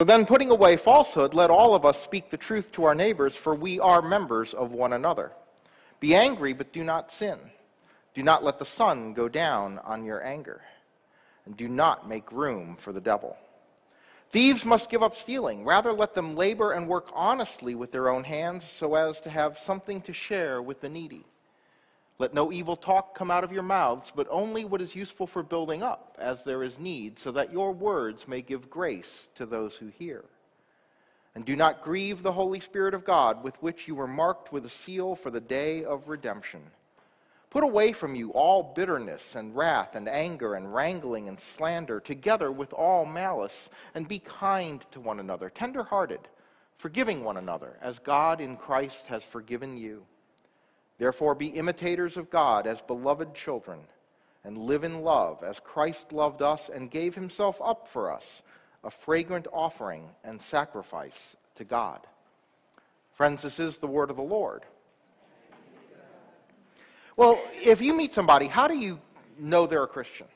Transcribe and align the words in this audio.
So 0.00 0.04
then, 0.04 0.24
putting 0.24 0.50
away 0.50 0.78
falsehood, 0.78 1.34
let 1.34 1.50
all 1.50 1.74
of 1.74 1.84
us 1.84 2.02
speak 2.02 2.30
the 2.30 2.38
truth 2.38 2.72
to 2.72 2.84
our 2.84 2.94
neighbors, 2.94 3.36
for 3.36 3.54
we 3.54 3.78
are 3.80 4.00
members 4.00 4.54
of 4.54 4.72
one 4.72 4.94
another. 4.94 5.30
Be 6.00 6.14
angry, 6.14 6.54
but 6.54 6.72
do 6.72 6.82
not 6.82 7.12
sin. 7.12 7.38
Do 8.14 8.22
not 8.22 8.42
let 8.42 8.58
the 8.58 8.64
sun 8.64 9.12
go 9.12 9.28
down 9.28 9.78
on 9.80 10.06
your 10.06 10.24
anger, 10.24 10.62
and 11.44 11.54
do 11.54 11.68
not 11.68 12.08
make 12.08 12.32
room 12.32 12.76
for 12.80 12.94
the 12.94 13.00
devil. 13.02 13.36
Thieves 14.30 14.64
must 14.64 14.88
give 14.88 15.02
up 15.02 15.16
stealing. 15.16 15.66
Rather, 15.66 15.92
let 15.92 16.14
them 16.14 16.34
labor 16.34 16.72
and 16.72 16.88
work 16.88 17.10
honestly 17.12 17.74
with 17.74 17.92
their 17.92 18.08
own 18.08 18.24
hands 18.24 18.64
so 18.64 18.94
as 18.94 19.20
to 19.20 19.28
have 19.28 19.58
something 19.58 20.00
to 20.00 20.14
share 20.14 20.62
with 20.62 20.80
the 20.80 20.88
needy. 20.88 21.26
Let 22.20 22.34
no 22.34 22.52
evil 22.52 22.76
talk 22.76 23.14
come 23.14 23.30
out 23.30 23.44
of 23.44 23.52
your 23.52 23.62
mouths, 23.62 24.12
but 24.14 24.28
only 24.28 24.66
what 24.66 24.82
is 24.82 24.94
useful 24.94 25.26
for 25.26 25.42
building 25.42 25.82
up, 25.82 26.18
as 26.18 26.44
there 26.44 26.62
is 26.62 26.78
need, 26.78 27.18
so 27.18 27.32
that 27.32 27.50
your 27.50 27.72
words 27.72 28.28
may 28.28 28.42
give 28.42 28.68
grace 28.68 29.28
to 29.36 29.46
those 29.46 29.74
who 29.74 29.86
hear. 29.86 30.26
And 31.34 31.46
do 31.46 31.56
not 31.56 31.82
grieve 31.82 32.22
the 32.22 32.32
Holy 32.32 32.60
Spirit 32.60 32.92
of 32.92 33.06
God, 33.06 33.42
with 33.42 33.56
which 33.62 33.88
you 33.88 33.94
were 33.94 34.06
marked 34.06 34.52
with 34.52 34.66
a 34.66 34.68
seal 34.68 35.16
for 35.16 35.30
the 35.30 35.40
day 35.40 35.82
of 35.82 36.10
redemption. 36.10 36.60
Put 37.48 37.64
away 37.64 37.92
from 37.92 38.14
you 38.14 38.32
all 38.32 38.74
bitterness 38.74 39.34
and 39.34 39.56
wrath 39.56 39.94
and 39.94 40.06
anger 40.06 40.56
and 40.56 40.74
wrangling 40.74 41.26
and 41.26 41.40
slander, 41.40 42.00
together 42.00 42.52
with 42.52 42.74
all 42.74 43.06
malice, 43.06 43.70
and 43.94 44.06
be 44.06 44.18
kind 44.18 44.84
to 44.90 45.00
one 45.00 45.20
another, 45.20 45.48
tender 45.48 45.84
hearted, 45.84 46.20
forgiving 46.76 47.24
one 47.24 47.38
another, 47.38 47.78
as 47.80 47.98
God 47.98 48.42
in 48.42 48.58
Christ 48.58 49.06
has 49.06 49.24
forgiven 49.24 49.78
you. 49.78 50.04
Therefore, 51.00 51.34
be 51.34 51.46
imitators 51.46 52.18
of 52.18 52.28
God 52.28 52.66
as 52.66 52.82
beloved 52.82 53.34
children, 53.34 53.80
and 54.44 54.58
live 54.58 54.84
in 54.84 55.00
love 55.00 55.42
as 55.42 55.58
Christ 55.58 56.12
loved 56.12 56.42
us 56.42 56.68
and 56.68 56.90
gave 56.90 57.14
himself 57.14 57.58
up 57.64 57.88
for 57.88 58.12
us, 58.12 58.42
a 58.84 58.90
fragrant 58.90 59.46
offering 59.50 60.10
and 60.24 60.40
sacrifice 60.42 61.36
to 61.54 61.64
God. 61.64 62.06
Friends, 63.14 63.40
this 63.42 63.58
is 63.58 63.78
the 63.78 63.86
word 63.86 64.10
of 64.10 64.16
the 64.16 64.22
Lord. 64.22 64.66
Well, 67.16 67.40
if 67.54 67.80
you 67.80 67.94
meet 67.94 68.12
somebody, 68.12 68.46
how 68.46 68.68
do 68.68 68.76
you 68.76 69.00
know 69.38 69.66
they're 69.66 69.84
a 69.84 69.88
Christian? 69.88 70.26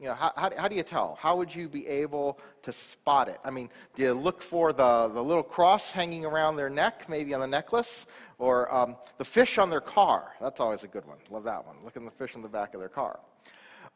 You 0.00 0.06
know, 0.06 0.14
how, 0.14 0.32
how, 0.34 0.50
how, 0.56 0.66
do 0.66 0.74
you 0.74 0.82
tell? 0.82 1.16
How 1.20 1.36
would 1.36 1.54
you 1.54 1.68
be 1.68 1.86
able 1.86 2.40
to 2.62 2.72
spot 2.72 3.28
it? 3.28 3.38
I 3.44 3.50
mean, 3.50 3.70
do 3.94 4.02
you 4.02 4.12
look 4.12 4.42
for 4.42 4.72
the, 4.72 5.08
the 5.08 5.22
little 5.22 5.42
cross 5.42 5.92
hanging 5.92 6.24
around 6.24 6.56
their 6.56 6.68
neck, 6.68 7.08
maybe 7.08 7.32
on 7.32 7.40
the 7.40 7.46
necklace? 7.46 8.06
Or 8.38 8.72
um, 8.74 8.96
the 9.18 9.24
fish 9.24 9.56
on 9.56 9.70
their 9.70 9.80
car? 9.80 10.32
That's 10.40 10.58
always 10.58 10.82
a 10.82 10.88
good 10.88 11.06
one. 11.06 11.18
Love 11.30 11.44
that 11.44 11.64
one. 11.64 11.76
Look 11.84 11.96
at 11.96 12.04
the 12.04 12.10
fish 12.10 12.34
on 12.34 12.42
the 12.42 12.48
back 12.48 12.74
of 12.74 12.80
their 12.80 12.88
car. 12.88 13.20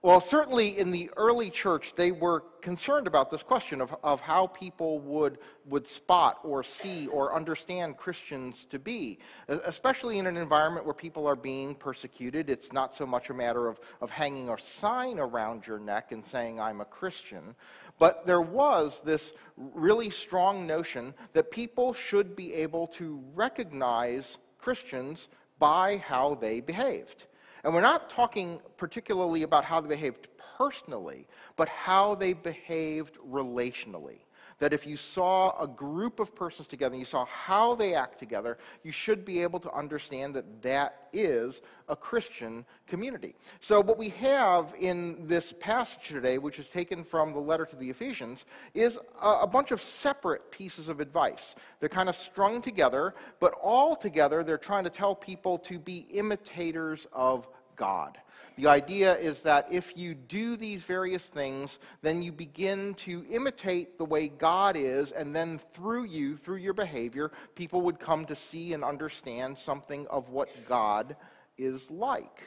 Well, 0.00 0.20
certainly 0.20 0.78
in 0.78 0.92
the 0.92 1.10
early 1.16 1.50
church, 1.50 1.94
they 1.96 2.12
were 2.12 2.44
concerned 2.60 3.08
about 3.08 3.32
this 3.32 3.42
question 3.42 3.80
of, 3.80 3.96
of 4.04 4.20
how 4.20 4.46
people 4.46 5.00
would, 5.00 5.38
would 5.66 5.88
spot 5.88 6.38
or 6.44 6.62
see 6.62 7.08
or 7.08 7.34
understand 7.34 7.96
Christians 7.96 8.64
to 8.66 8.78
be, 8.78 9.18
especially 9.48 10.20
in 10.20 10.28
an 10.28 10.36
environment 10.36 10.84
where 10.84 10.94
people 10.94 11.26
are 11.26 11.34
being 11.34 11.74
persecuted. 11.74 12.48
It's 12.48 12.72
not 12.72 12.94
so 12.94 13.06
much 13.06 13.30
a 13.30 13.34
matter 13.34 13.66
of, 13.66 13.80
of 14.00 14.08
hanging 14.08 14.50
a 14.50 14.60
sign 14.60 15.18
around 15.18 15.66
your 15.66 15.80
neck 15.80 16.12
and 16.12 16.24
saying, 16.24 16.60
I'm 16.60 16.80
a 16.80 16.84
Christian, 16.84 17.56
but 17.98 18.24
there 18.24 18.42
was 18.42 19.00
this 19.04 19.32
really 19.56 20.10
strong 20.10 20.64
notion 20.64 21.12
that 21.32 21.50
people 21.50 21.92
should 21.92 22.36
be 22.36 22.54
able 22.54 22.86
to 22.86 23.20
recognize 23.34 24.38
Christians 24.58 25.26
by 25.58 25.96
how 25.96 26.36
they 26.36 26.60
behaved. 26.60 27.24
And 27.64 27.74
we're 27.74 27.80
not 27.80 28.10
talking 28.10 28.60
particularly 28.76 29.42
about 29.42 29.64
how 29.64 29.80
they 29.80 29.88
behaved 29.88 30.28
personally, 30.56 31.26
but 31.56 31.68
how 31.68 32.14
they 32.14 32.32
behaved 32.32 33.16
relationally. 33.18 34.18
That 34.58 34.72
if 34.72 34.86
you 34.86 34.96
saw 34.96 35.58
a 35.62 35.66
group 35.68 36.18
of 36.18 36.34
persons 36.34 36.66
together 36.66 36.96
you 36.96 37.04
saw 37.04 37.24
how 37.26 37.74
they 37.74 37.94
act 37.94 38.18
together, 38.18 38.58
you 38.82 38.92
should 38.92 39.24
be 39.24 39.42
able 39.42 39.60
to 39.60 39.72
understand 39.72 40.34
that 40.34 40.62
that 40.62 41.08
is 41.12 41.62
a 41.88 41.96
Christian 41.96 42.64
community. 42.86 43.34
So, 43.60 43.80
what 43.80 43.98
we 43.98 44.10
have 44.10 44.74
in 44.78 45.26
this 45.26 45.54
passage 45.58 46.08
today, 46.08 46.38
which 46.38 46.58
is 46.58 46.68
taken 46.68 47.04
from 47.04 47.32
the 47.32 47.38
letter 47.38 47.66
to 47.66 47.76
the 47.76 47.88
Ephesians, 47.88 48.44
is 48.74 48.98
a, 49.22 49.28
a 49.40 49.46
bunch 49.46 49.70
of 49.70 49.80
separate 49.80 50.50
pieces 50.50 50.88
of 50.88 51.00
advice. 51.00 51.54
They're 51.80 51.88
kind 51.88 52.08
of 52.08 52.16
strung 52.16 52.60
together, 52.60 53.14
but 53.40 53.54
all 53.62 53.96
together 53.96 54.42
they're 54.42 54.58
trying 54.58 54.84
to 54.84 54.90
tell 54.90 55.14
people 55.14 55.58
to 55.58 55.78
be 55.78 56.06
imitators 56.10 57.06
of 57.12 57.48
God. 57.78 58.18
The 58.56 58.66
idea 58.66 59.16
is 59.16 59.40
that 59.42 59.72
if 59.72 59.96
you 59.96 60.14
do 60.14 60.56
these 60.56 60.82
various 60.82 61.22
things, 61.22 61.78
then 62.02 62.22
you 62.22 62.32
begin 62.32 62.94
to 62.94 63.24
imitate 63.30 63.96
the 63.96 64.04
way 64.04 64.26
God 64.26 64.76
is, 64.76 65.12
and 65.12 65.34
then 65.34 65.60
through 65.72 66.04
you, 66.04 66.36
through 66.36 66.56
your 66.56 66.74
behavior, 66.74 67.30
people 67.54 67.80
would 67.82 68.00
come 68.00 68.26
to 68.26 68.34
see 68.34 68.74
and 68.74 68.82
understand 68.82 69.56
something 69.56 70.08
of 70.08 70.28
what 70.30 70.48
God 70.68 71.16
is 71.56 71.88
like. 71.88 72.42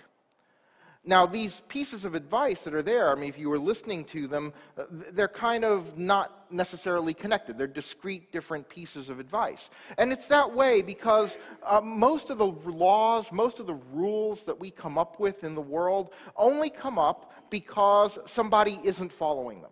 Now, 1.03 1.25
these 1.25 1.63
pieces 1.67 2.05
of 2.05 2.13
advice 2.13 2.63
that 2.63 2.75
are 2.75 2.83
there, 2.83 3.11
I 3.11 3.15
mean, 3.15 3.27
if 3.27 3.39
you 3.39 3.49
were 3.49 3.57
listening 3.57 4.05
to 4.05 4.27
them, 4.27 4.53
uh, 4.77 4.83
they're 4.89 5.27
kind 5.27 5.65
of 5.65 5.97
not 5.97 6.45
necessarily 6.51 7.15
connected. 7.15 7.57
They're 7.57 7.65
discrete, 7.65 8.31
different 8.31 8.69
pieces 8.69 9.09
of 9.09 9.19
advice. 9.19 9.71
And 9.97 10.11
it's 10.11 10.27
that 10.27 10.53
way 10.53 10.83
because 10.83 11.39
uh, 11.63 11.81
most 11.81 12.29
of 12.29 12.37
the 12.37 12.45
laws, 12.45 13.31
most 13.31 13.59
of 13.59 13.65
the 13.65 13.79
rules 13.91 14.43
that 14.43 14.59
we 14.59 14.69
come 14.69 14.99
up 14.99 15.19
with 15.19 15.43
in 15.43 15.55
the 15.55 15.61
world 15.61 16.11
only 16.35 16.69
come 16.69 16.99
up 16.99 17.33
because 17.49 18.19
somebody 18.27 18.77
isn't 18.83 19.11
following 19.11 19.63
them. 19.63 19.71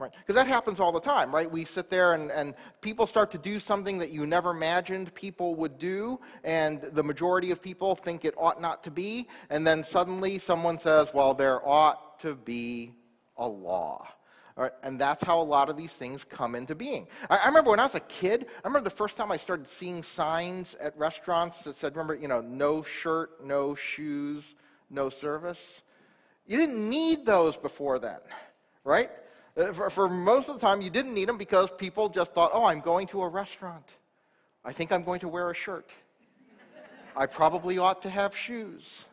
Right? 0.00 0.10
Because 0.18 0.34
that 0.34 0.46
happens 0.46 0.80
all 0.80 0.92
the 0.92 1.00
time, 1.00 1.32
right? 1.32 1.50
We 1.50 1.66
sit 1.66 1.90
there 1.90 2.14
and, 2.14 2.30
and 2.32 2.54
people 2.80 3.06
start 3.06 3.30
to 3.32 3.38
do 3.38 3.58
something 3.58 3.98
that 3.98 4.10
you 4.10 4.24
never 4.24 4.50
imagined 4.50 5.12
people 5.14 5.54
would 5.56 5.78
do, 5.78 6.18
and 6.42 6.80
the 6.80 7.02
majority 7.02 7.50
of 7.50 7.60
people 7.60 7.94
think 7.94 8.24
it 8.24 8.32
ought 8.38 8.62
not 8.62 8.82
to 8.84 8.90
be, 8.90 9.28
and 9.50 9.66
then 9.66 9.84
suddenly 9.84 10.38
someone 10.38 10.78
says, 10.78 11.10
well, 11.12 11.34
there 11.34 11.60
ought 11.68 12.18
to 12.20 12.34
be 12.34 12.94
a 13.36 13.46
law. 13.46 14.08
Right? 14.56 14.72
And 14.82 14.98
that's 14.98 15.22
how 15.22 15.38
a 15.38 15.44
lot 15.44 15.68
of 15.68 15.76
these 15.76 15.92
things 15.92 16.24
come 16.24 16.54
into 16.54 16.74
being. 16.74 17.06
I, 17.28 17.36
I, 17.36 17.46
remember 17.46 17.70
when 17.70 17.80
I 17.80 17.84
was 17.84 17.94
a 17.94 18.00
kid, 18.00 18.46
I 18.64 18.68
remember 18.68 18.88
the 18.88 18.96
first 18.96 19.18
time 19.18 19.30
I 19.30 19.36
started 19.36 19.68
seeing 19.68 20.02
signs 20.02 20.76
at 20.80 20.96
restaurants 20.96 21.62
that 21.64 21.76
said, 21.76 21.94
remember, 21.94 22.14
you 22.14 22.28
know, 22.28 22.40
no 22.40 22.82
shirt, 22.82 23.44
no 23.44 23.74
shoes, 23.74 24.54
no 24.88 25.10
service. 25.10 25.82
You 26.46 26.56
didn't 26.56 26.88
need 26.88 27.26
those 27.26 27.58
before 27.58 27.98
then, 27.98 28.18
right? 28.82 29.10
Uh, 29.56 29.72
for, 29.72 29.90
for 29.90 30.08
most 30.08 30.48
of 30.48 30.54
the 30.54 30.60
time, 30.60 30.80
you 30.80 30.90
didn't 30.90 31.14
need 31.14 31.28
them 31.28 31.36
because 31.36 31.70
people 31.76 32.08
just 32.08 32.32
thought, 32.34 32.50
oh, 32.54 32.64
I'm 32.64 32.80
going 32.80 33.06
to 33.08 33.22
a 33.22 33.28
restaurant. 33.28 33.96
I 34.64 34.72
think 34.72 34.92
I'm 34.92 35.02
going 35.02 35.20
to 35.20 35.28
wear 35.28 35.50
a 35.50 35.54
shirt. 35.54 35.90
I 37.16 37.26
probably 37.26 37.78
ought 37.78 38.02
to 38.02 38.10
have 38.10 38.36
shoes. 38.36 39.04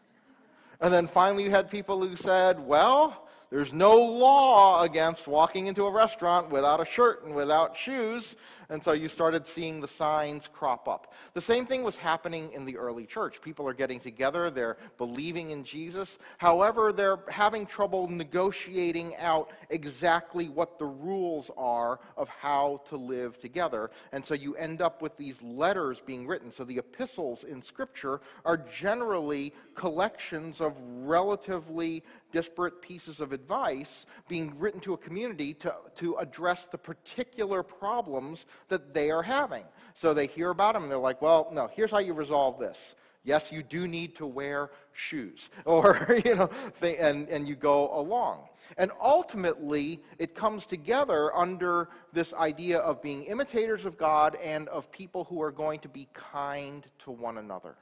And 0.80 0.94
then 0.94 1.08
finally, 1.08 1.44
you 1.44 1.50
had 1.50 1.70
people 1.72 2.02
who 2.02 2.16
said, 2.16 2.60
well, 2.60 3.27
there's 3.50 3.72
no 3.72 3.96
law 3.96 4.84
against 4.84 5.28
walking 5.28 5.68
into 5.68 5.86
a 5.86 5.92
restaurant 5.92 6.50
without 6.50 6.82
a 6.82 6.86
shirt 6.86 7.24
and 7.26 7.34
without 7.34 7.78
shoes. 7.78 8.36
And 8.70 8.84
so 8.84 8.92
you 8.92 9.08
started 9.08 9.48
seeing 9.48 9.80
the 9.80 9.88
signs 9.88 10.50
crop 10.52 10.90
up. 10.90 11.14
The 11.34 11.42
same 11.42 11.66
thing 11.66 11.84
was 11.84 11.96
happening 11.96 12.52
in 12.52 12.66
the 12.66 12.76
early 12.76 13.06
church. 13.06 13.42
People 13.42 13.66
are 13.68 13.74
getting 13.74 14.02
together, 14.02 14.50
they're 14.50 14.76
believing 14.98 15.52
in 15.52 15.64
Jesus. 15.64 16.18
However, 16.38 16.92
they're 16.92 17.20
having 17.30 17.66
trouble 17.66 18.10
negotiating 18.10 19.16
out 19.16 19.52
exactly 19.70 20.50
what 20.50 20.78
the 20.80 20.86
rules 20.86 21.50
are 21.56 22.02
of 22.18 22.28
how 22.28 22.82
to 22.90 22.98
live 22.98 23.40
together. 23.40 23.90
And 24.12 24.26
so 24.26 24.34
you 24.34 24.56
end 24.56 24.82
up 24.82 25.02
with 25.02 25.16
these 25.16 25.42
letters 25.42 26.02
being 26.06 26.28
written. 26.28 26.52
So 26.52 26.66
the 26.66 26.78
epistles 26.78 27.46
in 27.46 27.62
Scripture 27.62 28.20
are 28.44 28.58
generally 28.58 29.54
collections 29.76 30.60
of 30.60 30.74
relatively 30.82 32.04
disparate 32.32 32.82
pieces 32.82 33.20
of 33.20 33.32
advice 33.32 34.06
being 34.28 34.54
written 34.58 34.80
to 34.82 34.94
a 34.94 34.98
community 34.98 35.54
to, 35.56 35.74
to 35.96 36.16
address 36.18 36.68
the 36.68 36.78
particular 36.78 37.64
problems 37.64 38.46
that 38.70 38.94
they 38.94 39.12
are 39.12 39.24
having. 39.24 39.64
So 39.96 40.14
they 40.14 40.28
hear 40.28 40.50
about 40.52 40.74
them 40.74 40.84
and 40.84 40.92
they're 40.92 40.98
like, 40.98 41.22
well, 41.22 41.50
no, 41.52 41.68
here's 41.68 41.92
how 41.92 42.00
you 42.00 42.14
resolve 42.14 42.60
this. 42.60 42.96
Yes, 43.24 43.52
you 43.52 43.62
do 43.62 43.90
need 43.90 44.16
to 44.16 44.26
wear 44.26 44.72
shoes. 44.94 45.50
Or, 45.66 46.20
you 46.24 46.36
know, 46.36 46.50
they, 46.80 46.96
and, 46.98 47.28
and 47.28 47.46
you 47.48 47.56
go 47.56 47.94
along. 47.94 48.48
And 48.78 48.92
ultimately, 49.02 50.02
it 50.18 50.34
comes 50.34 50.66
together 50.66 51.36
under 51.36 51.90
this 52.14 52.34
idea 52.34 52.80
of 52.80 53.02
being 53.02 53.24
imitators 53.24 53.86
of 53.86 53.98
God 53.98 54.38
and 54.42 54.70
of 54.70 54.90
people 54.92 55.26
who 55.26 55.42
are 55.42 55.52
going 55.52 55.82
to 55.82 55.90
be 55.90 56.08
kind 56.14 56.86
to 57.00 57.12
one 57.12 57.38
another. 57.38 57.76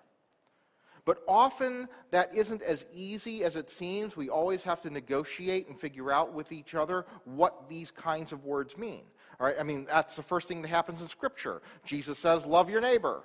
But 1.06 1.22
often 1.28 1.88
that 2.10 2.36
isn't 2.36 2.64
as 2.64 2.84
easy 2.92 3.44
as 3.44 3.56
it 3.56 3.70
seems. 3.70 4.18
We 4.18 4.30
always 4.30 4.64
have 4.64 4.82
to 4.82 4.90
negotiate 4.90 5.68
and 5.70 5.80
figure 5.80 6.12
out 6.12 6.34
with 6.34 6.52
each 6.52 6.74
other 6.74 7.06
what 7.26 7.70
these 7.70 7.92
kinds 7.92 8.32
of 8.32 8.44
words 8.44 8.76
mean. 8.76 9.04
All 9.40 9.46
right, 9.46 9.56
I 9.60 9.64
mean, 9.64 9.86
that's 9.86 10.16
the 10.16 10.24
first 10.24 10.48
thing 10.48 10.64
that 10.64 10.70
happens 10.70 11.02
in 11.02 11.08
Scripture. 11.08 11.62
Jesus 11.86 12.18
says, 12.18 12.44
love 12.46 12.70
your 12.70 12.82
neighbor. 12.82 13.22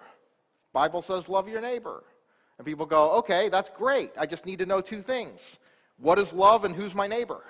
Bible 0.72 1.02
says, 1.02 1.28
love 1.28 1.48
your 1.48 1.62
neighbor. 1.62 2.04
And 2.58 2.66
people 2.66 2.84
go, 2.84 3.12
okay, 3.12 3.48
that's 3.48 3.70
great. 3.70 4.10
I 4.18 4.26
just 4.26 4.44
need 4.44 4.58
to 4.58 4.66
know 4.66 4.82
two 4.82 5.00
things. 5.00 5.58
What 5.96 6.18
is 6.18 6.32
love 6.32 6.64
and 6.64 6.74
who's 6.74 6.94
my 6.94 7.06
neighbor? 7.06 7.42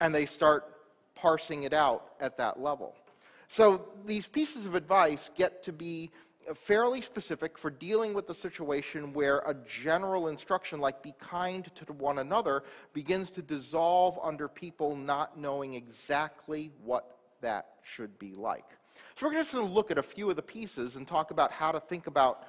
And 0.00 0.14
they 0.14 0.26
start 0.26 0.64
parsing 1.14 1.62
it 1.62 1.72
out 1.72 2.12
at 2.20 2.36
that 2.36 2.60
level. 2.60 2.94
So 3.48 3.86
these 4.04 4.26
pieces 4.26 4.66
of 4.66 4.74
advice 4.74 5.30
get 5.36 5.64
to 5.64 5.72
be 5.72 6.10
fairly 6.54 7.02
specific 7.02 7.58
for 7.58 7.70
dealing 7.70 8.14
with 8.14 8.26
the 8.26 8.34
situation 8.34 9.12
where 9.12 9.38
a 9.40 9.54
general 9.82 10.28
instruction 10.28 10.80
like 10.80 11.02
be 11.02 11.14
kind 11.18 11.70
to 11.74 11.92
one 11.92 12.18
another 12.18 12.64
begins 12.92 13.30
to 13.30 13.42
dissolve 13.42 14.18
under 14.22 14.48
people 14.48 14.96
not 14.96 15.38
knowing 15.38 15.74
exactly 15.74 16.70
what 16.82 17.16
that 17.40 17.68
should 17.82 18.18
be 18.18 18.34
like. 18.34 18.64
So 19.16 19.26
we're 19.26 19.34
just 19.34 19.52
going 19.52 19.66
to 19.66 19.72
look 19.72 19.90
at 19.90 19.98
a 19.98 20.02
few 20.02 20.30
of 20.30 20.36
the 20.36 20.42
pieces 20.42 20.96
and 20.96 21.06
talk 21.06 21.30
about 21.30 21.50
how 21.52 21.72
to 21.72 21.80
think 21.80 22.06
about 22.06 22.44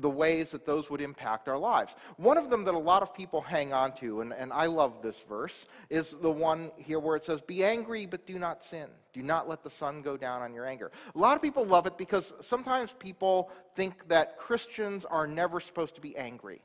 the 0.00 0.10
ways 0.10 0.50
that 0.50 0.66
those 0.66 0.90
would 0.90 1.00
impact 1.00 1.48
our 1.48 1.58
lives. 1.58 1.94
One 2.16 2.36
of 2.36 2.50
them 2.50 2.64
that 2.64 2.74
a 2.74 2.78
lot 2.78 3.02
of 3.02 3.14
people 3.14 3.40
hang 3.40 3.72
on 3.72 3.92
to, 3.96 4.20
and, 4.20 4.32
and 4.32 4.52
I 4.52 4.66
love 4.66 5.02
this 5.02 5.20
verse, 5.28 5.66
is 5.90 6.16
the 6.20 6.30
one 6.30 6.70
here 6.76 6.98
where 6.98 7.16
it 7.16 7.24
says, 7.24 7.40
Be 7.40 7.64
angry, 7.64 8.06
but 8.06 8.26
do 8.26 8.38
not 8.38 8.64
sin. 8.64 8.88
Do 9.12 9.22
not 9.22 9.48
let 9.48 9.62
the 9.62 9.70
sun 9.70 10.02
go 10.02 10.16
down 10.16 10.42
on 10.42 10.52
your 10.52 10.66
anger. 10.66 10.90
A 11.14 11.18
lot 11.18 11.36
of 11.36 11.42
people 11.42 11.64
love 11.64 11.86
it 11.86 11.96
because 11.96 12.32
sometimes 12.40 12.92
people 12.98 13.50
think 13.76 14.08
that 14.08 14.38
Christians 14.38 15.04
are 15.04 15.26
never 15.26 15.60
supposed 15.60 15.94
to 15.94 16.00
be 16.00 16.16
angry. 16.16 16.60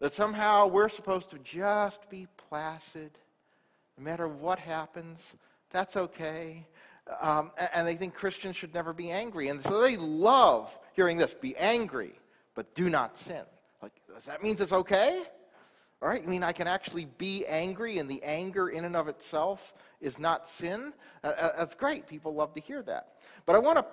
That 0.00 0.14
somehow 0.14 0.66
we're 0.66 0.88
supposed 0.88 1.30
to 1.30 1.38
just 1.40 2.08
be 2.08 2.26
placid. 2.48 3.10
No 3.98 4.04
matter 4.04 4.28
what 4.28 4.58
happens, 4.58 5.34
that's 5.70 5.96
okay. 5.96 6.66
Um, 7.20 7.50
and 7.72 7.86
they 7.86 7.96
think 7.96 8.14
Christians 8.14 8.56
should 8.56 8.72
never 8.72 8.92
be 8.92 9.10
angry. 9.10 9.48
And 9.48 9.62
so 9.62 9.80
they 9.80 9.96
love 9.96 10.76
hearing 10.94 11.16
this 11.16 11.34
be 11.34 11.56
angry, 11.56 12.12
but 12.58 12.74
do 12.74 12.90
not 12.90 13.16
sin. 13.16 13.44
Like, 13.80 13.92
does 14.12 14.24
that 14.24 14.42
means 14.42 14.60
it's 14.60 14.72
okay? 14.72 15.22
All 16.02 16.08
right, 16.08 16.20
you 16.20 16.28
mean 16.28 16.42
I 16.42 16.50
can 16.50 16.66
actually 16.66 17.06
be 17.16 17.46
angry, 17.46 17.98
and 17.98 18.10
the 18.10 18.20
anger 18.24 18.70
in 18.70 18.84
and 18.84 18.96
of 18.96 19.06
itself 19.06 19.74
is 20.00 20.18
not 20.18 20.48
sin? 20.48 20.92
Uh, 21.22 21.28
uh 21.28 21.56
that's 21.56 21.76
great. 21.76 22.08
People 22.08 22.34
love 22.34 22.52
to 22.54 22.60
hear 22.60 22.82
that. 22.82 23.12
But 23.46 23.54
I 23.54 23.60
want 23.60 23.78
to 23.78 23.86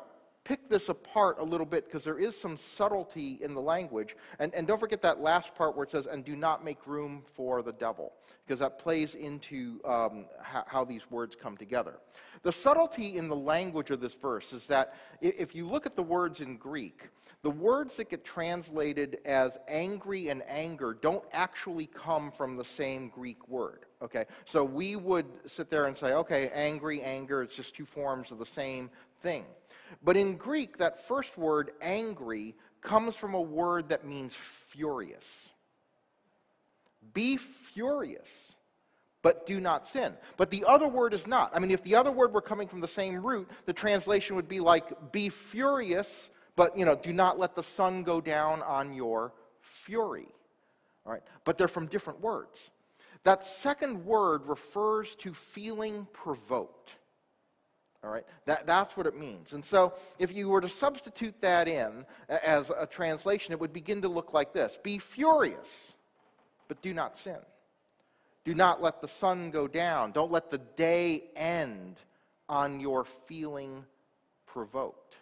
pick 0.43 0.67
this 0.67 0.89
apart 0.89 1.37
a 1.37 1.43
little 1.43 1.65
bit 1.67 1.85
because 1.85 2.03
there 2.03 2.17
is 2.17 2.35
some 2.35 2.57
subtlety 2.57 3.37
in 3.41 3.53
the 3.53 3.61
language. 3.61 4.15
And, 4.39 4.51
and 4.55 4.65
don't 4.65 4.79
forget 4.79 5.03
that 5.03 5.21
last 5.21 5.53
part 5.53 5.75
where 5.75 5.83
it 5.83 5.91
says, 5.91 6.07
and 6.07 6.25
do 6.25 6.35
not 6.35 6.65
make 6.65 6.87
room 6.87 7.21
for 7.35 7.61
the 7.61 7.73
devil, 7.73 8.13
because 8.47 8.59
that 8.61 8.79
plays 8.79 9.13
into 9.13 9.79
um, 9.85 10.25
how, 10.41 10.63
how, 10.65 10.85
these 10.85 11.11
words 11.11 11.35
come 11.35 11.55
together. 11.55 11.99
The 12.41 12.51
subtlety 12.51 13.17
in 13.17 13.27
the 13.27 13.35
language 13.35 13.91
of 13.91 14.01
this 14.01 14.15
verse 14.15 14.53
is 14.53 14.65
that 14.65 14.95
if 15.21 15.53
you 15.53 15.67
look 15.67 15.85
at 15.85 15.95
the 15.95 16.03
words 16.03 16.39
in 16.39 16.57
Greek, 16.57 17.09
the 17.45 17.51
words 17.51 17.95
that 17.97 18.09
get 18.09 18.25
translated 18.25 19.19
as 19.23 19.59
angry 19.67 20.29
and 20.29 20.41
anger 20.47 20.97
don't 20.99 21.23
actually 21.31 21.85
come 21.85 22.31
from 22.31 22.57
the 22.57 22.65
same 22.65 23.07
Greek 23.07 23.47
word. 23.47 23.85
Okay, 24.01 24.25
so 24.45 24.63
we 24.63 24.95
would 24.95 25.27
sit 25.45 25.69
there 25.69 25.85
and 25.85 25.95
say, 25.95 26.13
okay, 26.13 26.49
angry, 26.55 27.03
anger, 27.03 27.43
it's 27.43 27.55
just 27.55 27.75
two 27.75 27.85
forms 27.85 28.31
of 28.31 28.39
the 28.39 28.47
same 28.47 28.89
thing. 29.21 29.45
But 30.03 30.17
in 30.17 30.37
Greek, 30.37 30.79
that 30.79 31.07
first 31.07 31.37
word, 31.37 31.73
angry, 31.83 32.55
comes 32.81 33.15
from 33.15 33.35
a 33.35 33.41
word 33.41 33.89
that 33.89 34.07
means 34.07 34.33
furious. 34.69 35.51
Be 37.13 37.37
furious, 37.37 38.53
but 39.21 39.45
do 39.45 39.59
not 39.59 39.85
sin. 39.85 40.15
But 40.35 40.49
the 40.49 40.65
other 40.65 40.87
word 40.87 41.13
is 41.13 41.27
not. 41.27 41.51
I 41.53 41.59
mean, 41.59 41.69
if 41.69 41.83
the 41.83 41.93
other 41.93 42.11
word 42.11 42.33
were 42.33 42.41
coming 42.41 42.67
from 42.67 42.81
the 42.81 42.87
same 42.87 43.23
root, 43.23 43.47
the 43.67 43.73
translation 43.73 44.35
would 44.35 44.47
be 44.47 44.61
like, 44.61 45.11
be 45.11 45.29
furious, 45.29 46.31
but, 46.55 46.77
you 46.77 46.85
know, 46.85 46.95
do 46.95 47.11
not 47.11 47.37
let 47.37 47.55
the 47.55 47.63
sun 47.63 48.03
go 48.03 48.21
down 48.21 48.61
on 48.63 48.93
your 48.93 49.33
fury. 49.61 50.27
All 51.05 51.11
right? 51.11 51.23
But 51.43 51.57
they're 51.57 51.67
from 51.67 51.87
different 51.87 52.21
words. 52.21 52.71
That 53.23 53.45
second 53.45 54.05
word 54.05 54.45
refers 54.45 55.15
to 55.15 55.33
feeling 55.33 56.07
provoked. 56.13 56.93
All 58.03 58.11
right? 58.11 58.23
That, 58.45 58.67
that's 58.67 58.95
what 58.95 59.07
it 59.07 59.17
means. 59.17 59.53
And 59.53 59.65
so 59.65 59.93
if 60.19 60.31
you 60.31 60.47
were 60.47 60.61
to 60.61 60.69
substitute 60.69 61.35
that 61.41 61.67
in 61.67 62.05
as 62.29 62.69
a 62.69 62.85
translation, 62.85 63.51
it 63.51 63.59
would 63.59 63.73
begin 63.73 64.01
to 64.03 64.07
look 64.07 64.33
like 64.33 64.53
this 64.53 64.77
Be 64.81 64.99
furious, 64.99 65.93
but 66.67 66.81
do 66.81 66.93
not 66.93 67.17
sin. 67.17 67.37
Do 68.45 68.53
not 68.53 68.79
let 68.79 69.01
the 69.01 69.07
sun 69.07 69.49
go 69.49 69.67
down. 69.67 70.11
Don't 70.11 70.31
let 70.31 70.51
the 70.51 70.59
day 70.59 71.23
end 71.35 71.99
on 72.47 72.79
your 72.79 73.05
feeling 73.25 73.83
provoked. 74.45 75.17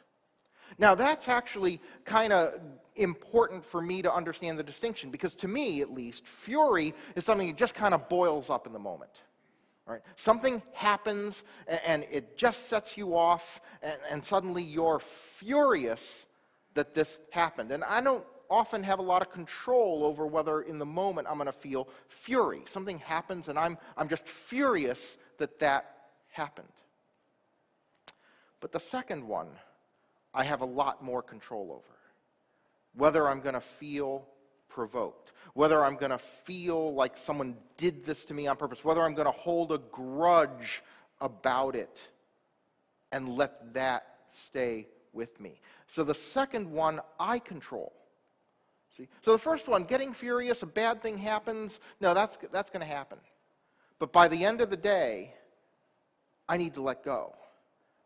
Now, 0.78 0.96
that's 0.96 1.28
actually 1.28 1.80
kind 2.06 2.34
of 2.34 2.60
important 2.96 3.64
for 3.64 3.82
me 3.82 4.02
to 4.02 4.14
understand 4.14 4.60
the 4.60 4.64
distinction 4.64 5.10
because, 5.10 5.36
to 5.36 5.48
me 5.48 5.82
at 5.82 5.94
least, 5.94 6.26
fury 6.28 6.94
is 7.16 7.26
something 7.26 7.48
that 7.48 7.58
just 7.58 7.76
kind 7.76 7.94
of 7.94 8.08
boils 8.10 8.50
up 8.50 8.68
in 8.68 8.74
the 8.74 8.80
moment. 8.80 9.12
Right? 9.86 10.02
Something 10.16 10.62
happens 10.72 11.44
and 11.86 12.06
it 12.10 12.38
just 12.38 12.70
sets 12.70 12.98
you 12.98 13.18
off, 13.18 13.60
and, 14.10 14.24
suddenly 14.24 14.64
you're 14.64 15.00
furious 15.00 16.26
that 16.74 16.94
this 16.94 17.20
happened. 17.32 17.72
And 17.72 17.84
I 17.84 18.00
don't 18.00 18.24
often 18.50 18.84
have 18.84 19.00
a 19.00 19.04
lot 19.04 19.22
of 19.22 19.32
control 19.32 20.04
over 20.04 20.26
whether 20.26 20.62
in 20.62 20.78
the 20.78 20.86
moment 20.86 21.28
I'm 21.30 21.36
going 21.36 21.48
to 21.48 21.52
feel 21.52 21.90
fury. 22.08 22.64
Something 22.70 23.00
happens 23.00 23.48
and 23.48 23.58
I'm, 23.58 23.78
I'm 23.98 24.08
just 24.08 24.28
furious 24.28 25.18
that 25.38 25.60
that 25.60 25.94
happened. 26.30 26.68
But 28.60 28.72
the 28.72 28.80
second 28.80 29.28
one, 29.28 29.48
I 30.34 30.44
have 30.44 30.62
a 30.62 30.66
lot 30.66 31.04
more 31.04 31.22
control 31.22 31.72
over. 31.72 31.98
Whether 32.96 33.28
I'm 33.28 33.40
going 33.40 33.56
to 33.56 33.62
feel 33.62 34.28
provoked, 34.70 35.32
whether 35.54 35.84
I'm 35.84 35.96
going 35.96 36.12
to 36.12 36.18
feel 36.18 36.94
like 36.94 37.16
someone 37.16 37.56
did 37.78 38.04
this 38.04 38.26
to 38.26 38.34
me 38.34 38.48
on 38.48 38.58
purpose, 38.58 38.84
whether 38.84 39.04
I'm 39.04 39.14
going 39.14 39.28
to 39.28 39.32
hold 39.32 39.72
a 39.72 39.78
grudge 39.92 40.82
about 41.22 41.76
it 41.76 42.02
and 43.12 43.30
let 43.30 43.74
that 43.74 44.06
stay 44.34 44.88
with 45.14 45.40
me. 45.40 45.60
So 45.88 46.04
the 46.04 46.16
second 46.16 46.70
one, 46.72 47.00
I 47.20 47.40
control. 47.40 47.94
See? 48.98 49.08
So 49.22 49.32
the 49.32 49.40
first 49.40 49.68
one, 49.68 49.84
getting 49.84 50.14
furious, 50.14 50.64
a 50.64 50.68
bad 50.68 51.02
thing 51.02 51.18
happens. 51.18 51.80
No, 52.02 52.14
that's, 52.14 52.38
that's 52.52 52.70
going 52.70 52.86
to 52.86 52.92
happen. 52.92 53.20
But 54.00 54.12
by 54.12 54.28
the 54.28 54.44
end 54.44 54.62
of 54.62 54.70
the 54.70 54.78
day, 54.78 55.34
I 56.50 56.58
need 56.58 56.74
to 56.74 56.82
let 56.82 57.04
go. 57.04 57.36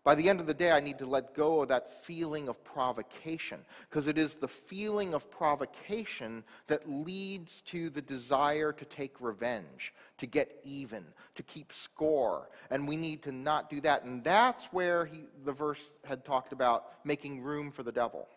By 0.08 0.16
the 0.16 0.30
end 0.30 0.40
of 0.40 0.48
the 0.48 0.54
day, 0.54 0.72
I 0.72 0.80
need 0.80 1.00
to 1.00 1.06
let 1.06 1.34
go 1.34 1.64
of 1.64 1.68
that 1.68 2.06
feeling 2.06 2.48
of 2.48 2.64
provocation, 2.64 3.60
because 3.90 4.08
it 4.08 4.18
is 4.18 4.36
the 4.36 4.48
feeling 4.48 5.14
of 5.14 5.30
provocation 5.30 6.46
that 6.68 6.90
leads 6.90 7.60
to 7.64 7.90
the 7.90 8.02
desire 8.02 8.72
to 8.72 8.86
take 8.86 9.20
revenge, 9.20 9.94
to 10.20 10.26
get 10.26 10.62
even, 10.64 11.04
to 11.36 11.44
keep 11.44 11.74
score. 11.74 12.48
And 12.70 12.88
we 12.88 12.96
need 12.96 13.22
to 13.24 13.34
not 13.34 13.70
do 13.70 13.82
that. 13.82 14.06
And 14.06 14.24
that's 14.24 14.68
where 14.68 15.04
he, 15.04 15.26
the 15.44 15.52
verse 15.52 15.92
had 16.06 16.24
talked 16.24 16.54
about 16.54 16.86
making 17.04 17.42
room 17.42 17.70
for 17.70 17.84
the 17.84 17.92
devil. 17.92 18.30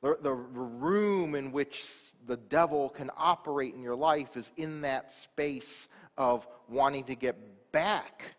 The, 0.00 0.16
the 0.22 0.32
room 0.32 1.34
in 1.34 1.50
which 1.50 1.86
the 2.28 2.36
devil 2.36 2.88
can 2.90 3.10
operate 3.16 3.74
in 3.74 3.82
your 3.82 3.96
life 3.96 4.36
is 4.36 4.48
in 4.56 4.82
that 4.82 5.10
space 5.12 5.88
of 6.16 6.46
wanting 6.68 7.02
to 7.06 7.16
get 7.16 7.36
back 7.72 8.36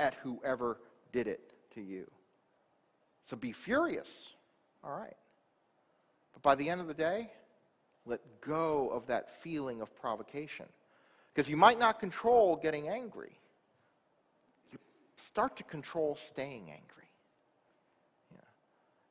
at 0.00 0.14
whoever 0.14 0.78
did 1.12 1.28
it 1.28 1.52
to 1.76 1.80
you. 1.80 2.10
So 3.26 3.36
be 3.36 3.52
furious. 3.52 4.28
All 4.84 4.90
right. 4.90 5.16
But 6.32 6.42
by 6.42 6.54
the 6.56 6.68
end 6.68 6.80
of 6.80 6.86
the 6.86 6.94
day, 6.94 7.30
let 8.04 8.20
go 8.40 8.88
of 8.88 9.06
that 9.06 9.42
feeling 9.42 9.80
of 9.80 9.94
provocation. 9.96 10.66
Because 11.32 11.48
you 11.48 11.56
might 11.56 11.78
not 11.78 12.00
control 12.00 12.56
getting 12.56 12.88
angry. 12.88 13.38
You 14.72 14.78
start 15.16 15.56
to 15.56 15.62
control 15.64 16.16
staying 16.16 16.70
angry. 16.70 17.10
Yeah. 18.32 18.40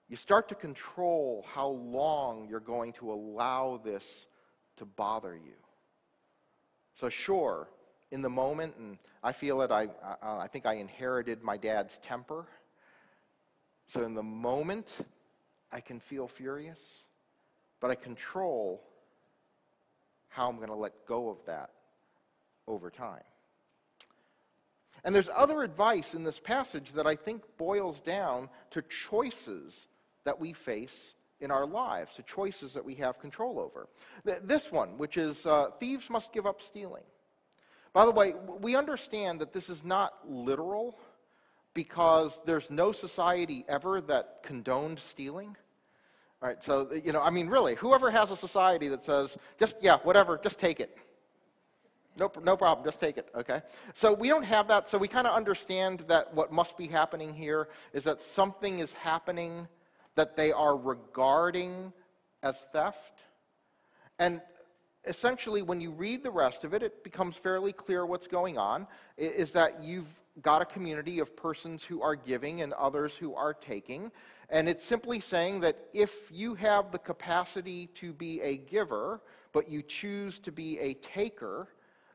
You 0.10 0.16
start 0.16 0.50
to 0.50 0.56
control 0.56 1.46
how 1.54 1.68
long 1.68 2.48
you're 2.50 2.60
going 2.60 2.94
to 2.94 3.12
allow 3.12 3.82
this 3.84 4.28
to 4.78 4.86
bother 4.86 5.36
you. 5.36 5.54
So, 6.96 7.10
sure, 7.10 7.68
in 8.16 8.22
the 8.22 8.30
moment, 8.30 8.74
and 8.80 8.98
I 9.22 9.34
feel 9.34 9.62
it, 9.62 9.72
I, 9.72 9.90
I, 10.24 10.38
I 10.38 10.48
think 10.48 10.66
I 10.66 10.76
inherited 10.76 11.44
my 11.44 11.58
dad's 11.58 11.98
temper. 11.98 12.46
So 13.88 14.04
in 14.04 14.14
the 14.14 14.24
moment, 14.24 14.96
I 15.70 15.82
can 15.82 16.00
feel 16.00 16.26
furious, 16.26 17.04
but 17.82 17.92
I 17.92 17.96
control 17.96 18.82
how 20.30 20.48
I'm 20.48 20.56
going 20.56 20.70
to 20.70 20.76
let 20.76 21.06
go 21.06 21.30
of 21.30 21.40
that 21.46 21.72
over 22.70 22.90
time. 22.90 23.22
And 25.04 25.14
there's 25.14 25.30
other 25.36 25.62
advice 25.62 26.14
in 26.14 26.24
this 26.24 26.40
passage 26.40 26.94
that 26.94 27.06
I 27.06 27.18
think 27.18 27.44
boils 27.58 28.00
down 28.00 28.48
to 28.72 28.82
choices 29.10 29.88
that 30.24 30.40
we 30.40 30.54
face 30.54 31.16
in 31.42 31.52
our 31.52 31.66
lives, 31.66 32.14
to 32.16 32.24
choices 32.24 32.74
that 32.76 32.86
we 32.86 32.96
have 32.96 33.20
control 33.20 33.60
over. 33.60 33.90
This 34.42 34.72
one, 34.72 34.98
which 34.98 35.18
is 35.18 35.46
uh, 35.46 35.72
thieves 35.82 36.10
must 36.10 36.32
give 36.32 36.46
up 36.46 36.62
stealing. 36.62 37.04
By 37.96 38.06
the 38.06 38.12
way, 38.12 38.34
we 38.60 38.75
understand 38.75 39.40
that 39.40 39.54
this 39.54 39.70
is 39.70 39.86
not 39.86 40.16
literal 40.30 41.00
because 41.74 42.42
there's 42.46 42.70
no 42.70 42.92
society 42.92 43.64
ever 43.70 44.02
that 44.02 44.44
condoned 44.44 45.00
stealing. 45.00 45.56
All 46.42 46.50
right, 46.50 46.62
so, 46.62 46.90
uh, 46.92 46.96
you 46.96 47.14
know, 47.14 47.22
I 47.22 47.30
mean, 47.30 47.48
really, 47.48 47.75
whoever 47.75 48.12
has 48.12 48.32
a 48.32 48.36
society 48.36 48.90
that 48.90 49.06
says, 49.06 49.38
just, 49.58 49.78
yeah, 49.80 50.00
whatever, 50.04 50.38
just 50.44 50.60
take 50.60 50.82
it. 50.82 50.98
No, 52.20 52.30
no 52.44 52.58
problem. 52.58 52.86
Just 52.86 53.00
take 53.00 53.18
it. 53.18 53.30
Okay. 53.34 53.62
So 53.94 54.14
we 54.14 54.28
don't 54.28 54.44
have 54.44 54.68
that. 54.68 54.90
So 54.90 54.98
we 54.98 55.08
kind 55.08 55.25
of 55.25 55.34
understand 55.34 56.02
that 56.10 56.34
what 56.34 56.52
must 56.52 56.78
be 56.78 56.88
happening 56.88 57.34
here 57.34 57.70
is 57.94 58.04
that 58.04 58.22
something 58.22 58.80
is 58.80 58.92
happening 58.92 59.70
that 60.16 60.36
they 60.36 60.52
are 60.52 60.75
regarding 60.75 61.94
as 62.44 62.58
theft. 62.74 63.20
And 64.20 64.42
essentially, 65.08 65.62
when 65.62 65.82
you 65.82 65.92
read 65.92 66.24
the 66.24 66.32
rest 66.32 66.64
of 66.64 66.74
it, 66.74 66.84
it 66.84 67.04
becomes 67.04 67.36
fairly 67.36 67.74
clear 67.74 68.06
what's 68.06 68.28
going 68.28 68.58
on. 68.58 68.88
Is 69.18 69.52
that 69.52 69.82
you've 69.82 70.14
got 70.42 70.62
a 70.62 70.66
community 70.66 71.20
of 71.20 71.36
persons 71.36 71.84
who 71.84 72.02
are 72.02 72.16
giving 72.16 72.62
and 72.62 72.74
others 72.74 73.16
who 73.16 73.34
are 73.36 73.54
taking. 73.54 74.12
And 74.50 74.68
it's 74.68 74.84
simply 74.84 75.20
saying 75.20 75.62
that 75.62 75.78
if 75.94 76.30
you 76.32 76.56
have 76.56 76.92
the 76.92 77.00
capacity 77.00 77.88
to 77.96 78.14
be 78.14 78.42
a 78.42 78.58
giver, 78.58 79.22
but 79.54 79.70
you 79.70 79.82
choose 79.82 80.38
to 80.40 80.52
be 80.52 80.78
a 80.80 80.94
taker, 80.96 81.70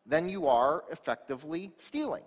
then 0.06 0.28
you 0.28 0.46
are 0.46 0.84
effectively 0.90 1.70
stealing 1.78 2.22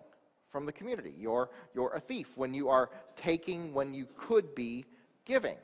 from 0.50 0.66
the 0.66 0.72
community. 0.72 1.14
You're, 1.18 1.50
you're 1.74 1.94
a 1.94 2.00
thief 2.00 2.28
when 2.36 2.54
you 2.54 2.70
are 2.70 2.90
taking 3.16 3.74
when 3.74 3.94
you 3.94 4.08
could 4.18 4.54
be 4.56 4.86
giving. 5.26 5.58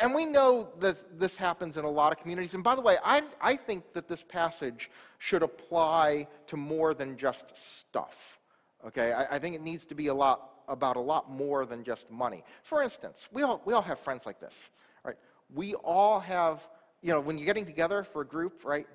And 0.00 0.14
we 0.14 0.26
know 0.26 0.68
that 0.80 1.18
this 1.18 1.36
happens 1.36 1.76
in 1.76 1.84
a 1.84 1.90
lot 1.90 2.12
of 2.12 2.18
communities. 2.18 2.54
And 2.54 2.62
by 2.62 2.74
the 2.74 2.82
way, 2.82 2.98
I, 3.02 3.22
I 3.40 3.56
think 3.56 3.92
that 3.94 4.06
this 4.06 4.22
passage 4.22 4.90
should 5.18 5.42
apply 5.42 6.26
to 6.48 6.56
more 6.56 6.92
than 6.92 7.16
just 7.16 7.46
stuff. 7.56 8.38
Okay? 8.86 9.12
I, 9.12 9.36
I 9.36 9.38
think 9.38 9.54
it 9.54 9.62
needs 9.62 9.86
to 9.86 9.94
be 9.94 10.08
a 10.08 10.14
lot 10.14 10.50
about 10.68 10.96
a 10.96 11.00
lot 11.00 11.30
more 11.30 11.64
than 11.64 11.82
just 11.84 12.10
money. 12.10 12.44
For 12.62 12.82
instance, 12.82 13.28
we 13.32 13.42
all, 13.42 13.62
we 13.64 13.72
all 13.72 13.82
have 13.82 13.98
friends 13.98 14.26
like 14.26 14.40
this. 14.40 14.54
Right? 15.04 15.16
We 15.54 15.74
all 15.76 16.20
have, 16.20 16.60
you 17.00 17.10
know, 17.12 17.20
when 17.20 17.38
you're 17.38 17.46
getting 17.46 17.64
together 17.66 18.04
for 18.04 18.20
a 18.20 18.26
group, 18.26 18.64
right? 18.64 18.86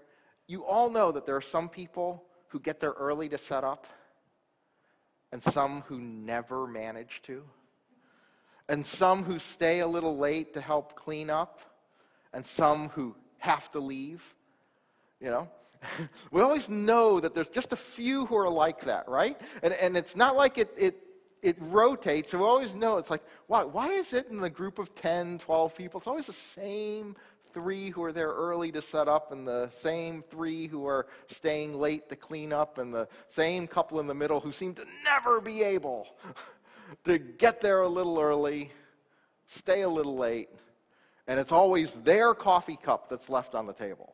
You 0.46 0.64
all 0.64 0.90
know 0.90 1.12
that 1.12 1.26
there 1.26 1.36
are 1.36 1.42
some 1.42 1.70
people 1.70 2.24
who 2.50 2.60
get 2.60 2.80
there 2.80 2.92
early 2.92 3.30
to 3.30 3.38
set 3.40 3.64
up 3.64 3.88
and 5.32 5.42
some 5.42 5.82
who 5.88 6.00
never 6.00 6.68
manage 6.68 7.22
to 7.24 7.44
and 8.70 8.86
some 8.86 9.24
who 9.24 9.40
stay 9.40 9.80
a 9.80 9.88
little 9.88 10.18
late 10.18 10.54
to 10.54 10.62
help 10.62 10.96
clean 10.96 11.30
up, 11.30 11.60
and 12.34 12.46
some 12.46 12.90
who 12.90 13.16
have 13.40 13.72
to 13.72 13.80
leave. 13.80 14.24
You 15.20 15.30
know? 15.30 15.50
we 16.32 16.42
always 16.42 16.70
know 16.70 17.20
that 17.20 17.36
there's 17.36 17.50
just 17.50 17.74
a 17.74 17.78
few 17.78 18.26
who 18.26 18.38
are 18.38 18.50
like 18.50 18.82
that, 18.82 19.08
right? 19.08 19.40
And, 19.62 19.74
and 19.74 19.98
it's 19.98 20.16
not 20.16 20.36
like 20.36 20.58
it, 20.58 20.72
it, 20.78 20.98
it 21.42 21.58
rotates. 21.60 22.32
So 22.32 22.40
we 22.40 22.46
always 22.46 22.74
know 22.74 22.98
it's 22.98 23.10
like, 23.10 23.24
why, 23.48 23.64
why 23.64 23.90
is 23.90 24.14
it 24.14 24.28
in 24.30 24.40
the 24.40 24.50
group 24.50 24.80
of 24.80 24.96
10, 24.96 25.40
12 25.40 25.76
people? 25.76 26.00
It's 26.00 26.08
always 26.08 26.28
the 26.28 26.34
same 26.34 27.16
three 27.54 27.90
who 27.90 28.04
are 28.04 28.12
there 28.12 28.30
early 28.30 28.72
to 28.72 28.82
set 28.82 29.08
up, 29.08 29.32
and 29.32 29.48
the 29.48 29.70
same 29.70 30.24
three 30.32 30.66
who 30.66 30.88
are 30.88 31.06
staying 31.28 31.74
late 31.74 32.10
to 32.10 32.16
clean 32.16 32.52
up, 32.52 32.80
and 32.80 32.92
the 32.92 33.08
same 33.28 33.68
couple 33.68 34.00
in 34.00 34.08
the 34.08 34.14
middle 34.14 34.40
who 34.40 34.52
seem 34.52 34.74
to 34.74 34.86
never 35.04 35.40
be 35.40 35.62
able 35.62 36.08
to 37.06 37.18
get 37.18 37.62
there 37.62 37.82
a 37.82 37.90
little 37.90 38.20
early, 38.20 38.72
stay 39.48 39.82
a 39.82 39.90
little 39.90 40.18
late, 40.18 40.50
and 41.28 41.40
it's 41.40 41.52
always 41.52 41.94
their 42.04 42.34
coffee 42.34 42.78
cup 42.82 43.10
that's 43.10 43.30
left 43.30 43.56
on 43.56 43.66
the 43.66 43.74
table. 43.74 44.14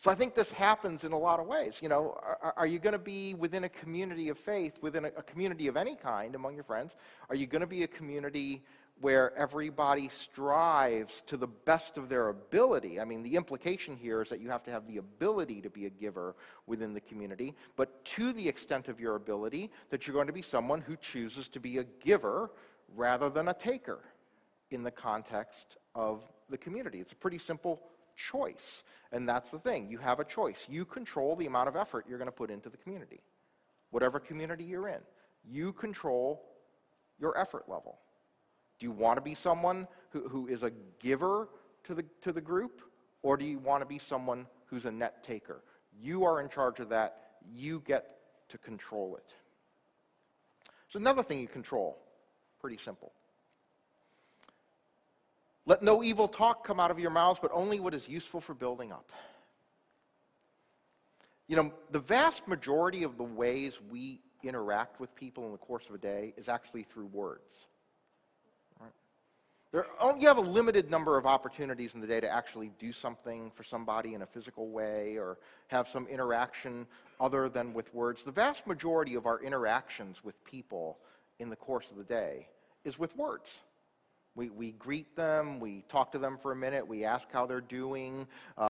So 0.00 0.12
I 0.12 0.14
think 0.14 0.36
this 0.36 0.52
happens 0.52 1.02
in 1.02 1.10
a 1.10 1.18
lot 1.18 1.40
of 1.40 1.48
ways. 1.48 1.78
You 1.82 1.88
know, 1.88 2.16
are, 2.22 2.54
are 2.56 2.66
you 2.68 2.78
going 2.78 2.92
to 2.92 3.00
be 3.00 3.34
within 3.34 3.64
a 3.64 3.68
community 3.68 4.28
of 4.28 4.38
faith, 4.38 4.74
within 4.80 5.06
a, 5.06 5.08
a 5.08 5.22
community 5.24 5.66
of 5.66 5.76
any 5.76 5.96
kind 5.96 6.36
among 6.36 6.54
your 6.54 6.62
friends? 6.62 6.94
Are 7.28 7.34
you 7.34 7.46
going 7.46 7.62
to 7.62 7.66
be 7.66 7.82
a 7.82 7.88
community 7.88 8.62
where 9.00 9.36
everybody 9.36 10.08
strives 10.08 11.22
to 11.26 11.36
the 11.36 11.46
best 11.46 11.96
of 11.98 12.08
their 12.08 12.28
ability. 12.28 13.00
I 13.00 13.04
mean, 13.04 13.22
the 13.22 13.36
implication 13.36 13.96
here 13.96 14.22
is 14.22 14.28
that 14.28 14.40
you 14.40 14.50
have 14.50 14.64
to 14.64 14.70
have 14.72 14.86
the 14.86 14.96
ability 14.96 15.60
to 15.62 15.70
be 15.70 15.86
a 15.86 15.90
giver 15.90 16.34
within 16.66 16.94
the 16.94 17.00
community, 17.00 17.54
but 17.76 18.04
to 18.06 18.32
the 18.32 18.48
extent 18.48 18.88
of 18.88 18.98
your 18.98 19.14
ability, 19.14 19.70
that 19.90 20.06
you're 20.06 20.14
going 20.14 20.26
to 20.26 20.32
be 20.32 20.42
someone 20.42 20.80
who 20.80 20.96
chooses 20.96 21.48
to 21.48 21.60
be 21.60 21.78
a 21.78 21.84
giver 21.84 22.50
rather 22.96 23.30
than 23.30 23.48
a 23.48 23.54
taker 23.54 24.00
in 24.70 24.82
the 24.82 24.90
context 24.90 25.76
of 25.94 26.24
the 26.50 26.58
community. 26.58 27.00
It's 27.00 27.12
a 27.12 27.16
pretty 27.16 27.38
simple 27.38 27.82
choice. 28.16 28.82
And 29.12 29.28
that's 29.28 29.50
the 29.50 29.58
thing. 29.58 29.88
You 29.88 29.98
have 29.98 30.20
a 30.20 30.24
choice. 30.24 30.66
You 30.68 30.84
control 30.84 31.36
the 31.36 31.46
amount 31.46 31.68
of 31.68 31.76
effort 31.76 32.04
you're 32.08 32.18
going 32.18 32.26
to 32.26 32.32
put 32.32 32.50
into 32.50 32.68
the 32.68 32.76
community, 32.76 33.20
whatever 33.90 34.18
community 34.18 34.64
you're 34.64 34.88
in. 34.88 35.00
You 35.48 35.72
control 35.72 36.42
your 37.18 37.38
effort 37.38 37.68
level. 37.68 37.98
Do 38.78 38.86
you 38.86 38.92
want 38.92 39.16
to 39.16 39.20
be 39.20 39.34
someone 39.34 39.88
who, 40.10 40.28
who 40.28 40.46
is 40.46 40.62
a 40.62 40.72
giver 41.00 41.48
to 41.84 41.94
the, 41.94 42.04
to 42.22 42.32
the 42.32 42.40
group, 42.40 42.82
or 43.22 43.36
do 43.36 43.44
you 43.44 43.58
want 43.58 43.82
to 43.82 43.86
be 43.86 43.98
someone 43.98 44.46
who's 44.66 44.84
a 44.84 44.90
net 44.90 45.24
taker? 45.24 45.62
You 46.00 46.24
are 46.24 46.40
in 46.40 46.48
charge 46.48 46.80
of 46.80 46.88
that. 46.90 47.18
You 47.44 47.82
get 47.86 48.18
to 48.50 48.58
control 48.58 49.16
it. 49.16 49.34
So, 50.90 50.98
another 50.98 51.22
thing 51.22 51.40
you 51.40 51.48
control, 51.48 51.98
pretty 52.60 52.78
simple. 52.78 53.12
Let 55.66 55.82
no 55.82 56.02
evil 56.02 56.28
talk 56.28 56.66
come 56.66 56.80
out 56.80 56.90
of 56.90 56.98
your 56.98 57.10
mouths, 57.10 57.38
but 57.42 57.50
only 57.52 57.78
what 57.78 57.92
is 57.92 58.08
useful 58.08 58.40
for 58.40 58.54
building 58.54 58.90
up. 58.90 59.12
You 61.46 61.56
know, 61.56 61.72
the 61.90 61.98
vast 61.98 62.48
majority 62.48 63.02
of 63.02 63.18
the 63.18 63.24
ways 63.24 63.78
we 63.90 64.20
interact 64.42 65.00
with 65.00 65.14
people 65.14 65.44
in 65.46 65.52
the 65.52 65.58
course 65.58 65.84
of 65.88 65.94
a 65.94 65.98
day 65.98 66.32
is 66.36 66.48
actually 66.48 66.84
through 66.84 67.06
words. 67.06 67.66
There, 69.70 69.86
you 70.18 70.26
have 70.26 70.38
a 70.38 70.42
limited 70.42 70.90
number 70.90 71.18
of 71.18 71.26
opportunities 71.26 71.92
in 71.92 72.00
the 72.00 72.06
day 72.06 72.20
to 72.20 72.28
actually 72.28 72.70
do 72.78 72.90
something 72.90 73.50
for 73.54 73.64
somebody 73.64 74.14
in 74.14 74.22
a 74.22 74.26
physical 74.26 74.70
way 74.70 75.16
or 75.18 75.36
have 75.66 75.88
some 75.88 76.06
interaction 76.06 76.86
other 77.20 77.50
than 77.50 77.74
with 77.74 77.92
words. 77.92 78.24
The 78.24 78.32
vast 78.32 78.66
majority 78.66 79.14
of 79.14 79.26
our 79.26 79.42
interactions 79.42 80.24
with 80.24 80.42
people 80.44 80.98
in 81.38 81.50
the 81.50 81.56
course 81.56 81.90
of 81.90 81.98
the 81.98 82.04
day 82.04 82.48
is 82.84 82.98
with 82.98 83.14
words. 83.14 83.60
We, 84.34 84.48
we 84.48 84.72
greet 84.72 85.14
them, 85.16 85.60
we 85.60 85.84
talk 85.88 86.12
to 86.12 86.18
them 86.18 86.38
for 86.40 86.52
a 86.52 86.56
minute, 86.56 86.86
we 86.86 87.04
ask 87.04 87.28
how 87.30 87.44
they're 87.44 87.60
doing. 87.60 88.26
Uh, 88.56 88.68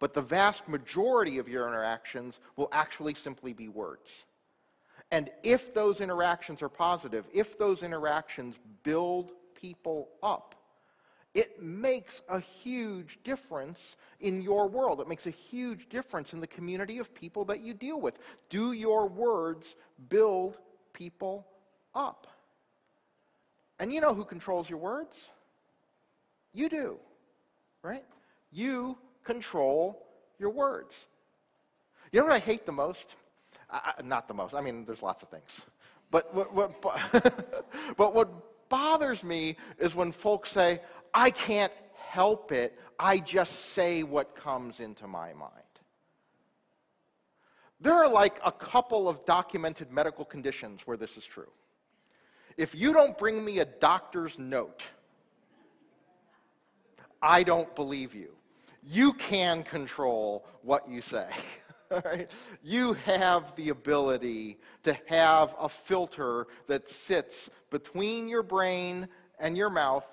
but 0.00 0.12
the 0.12 0.22
vast 0.22 0.68
majority 0.68 1.38
of 1.38 1.48
your 1.48 1.68
interactions 1.68 2.40
will 2.56 2.68
actually 2.72 3.14
simply 3.14 3.52
be 3.52 3.68
words. 3.68 4.24
And 5.12 5.30
if 5.44 5.72
those 5.72 6.00
interactions 6.00 6.62
are 6.62 6.68
positive, 6.68 7.26
if 7.32 7.58
those 7.58 7.84
interactions 7.84 8.56
build 8.82 9.32
people 9.62 10.08
up. 10.22 10.56
It 11.34 11.62
makes 11.62 12.20
a 12.28 12.40
huge 12.40 13.18
difference 13.24 13.96
in 14.20 14.42
your 14.42 14.68
world. 14.68 15.00
It 15.00 15.08
makes 15.08 15.26
a 15.26 15.30
huge 15.30 15.88
difference 15.88 16.34
in 16.34 16.40
the 16.40 16.46
community 16.46 16.98
of 16.98 17.14
people 17.14 17.46
that 17.46 17.60
you 17.60 17.72
deal 17.72 17.98
with. 17.98 18.18
Do 18.50 18.72
your 18.72 19.08
words 19.08 19.74
build 20.10 20.58
people 20.92 21.46
up? 21.94 22.26
And 23.78 23.90
you 23.90 24.02
know 24.02 24.12
who 24.12 24.26
controls 24.26 24.68
your 24.68 24.78
words? 24.78 25.30
You 26.52 26.68
do, 26.68 26.98
right? 27.82 28.04
You 28.50 28.98
control 29.24 30.06
your 30.38 30.50
words. 30.50 31.06
You 32.12 32.20
know 32.20 32.26
what 32.26 32.34
I 32.34 32.40
hate 32.40 32.66
the 32.66 32.72
most? 32.72 33.16
I, 33.70 33.94
not 34.04 34.28
the 34.28 34.34
most. 34.34 34.54
I 34.54 34.60
mean, 34.60 34.84
there's 34.84 35.02
lots 35.02 35.22
of 35.22 35.30
things. 35.30 35.62
But 36.10 36.34
what, 36.34 36.52
what, 36.52 36.82
but 37.96 38.14
what 38.14 38.28
bothers 38.72 39.22
me 39.22 39.56
is 39.78 39.94
when 39.94 40.10
folks 40.12 40.50
say, 40.50 40.80
I 41.12 41.30
can't 41.30 41.72
help 41.94 42.52
it, 42.52 42.78
I 42.98 43.18
just 43.18 43.66
say 43.74 44.02
what 44.02 44.34
comes 44.34 44.80
into 44.80 45.06
my 45.06 45.34
mind. 45.34 45.52
There 47.82 47.92
are 47.92 48.08
like 48.08 48.40
a 48.42 48.50
couple 48.50 49.10
of 49.10 49.26
documented 49.26 49.92
medical 49.92 50.24
conditions 50.24 50.80
where 50.86 50.96
this 50.96 51.18
is 51.18 51.24
true. 51.26 51.50
If 52.56 52.74
you 52.74 52.94
don't 52.94 53.18
bring 53.18 53.44
me 53.44 53.58
a 53.58 53.66
doctor's 53.66 54.38
note, 54.38 54.84
I 57.20 57.42
don't 57.42 57.74
believe 57.76 58.14
you. 58.14 58.30
You 58.82 59.12
can 59.12 59.64
control 59.64 60.46
what 60.62 60.88
you 60.88 61.02
say. 61.02 61.28
You 62.62 62.94
have 62.94 63.54
the 63.56 63.70
ability 63.70 64.58
to 64.84 64.96
have 65.06 65.54
a 65.58 65.68
filter 65.68 66.46
that 66.66 66.88
sits 66.88 67.50
between 67.70 68.28
your 68.28 68.42
brain 68.42 69.08
and 69.38 69.56
your 69.56 69.70
mouth, 69.70 70.06